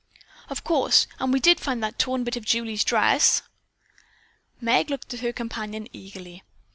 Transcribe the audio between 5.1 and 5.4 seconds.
at her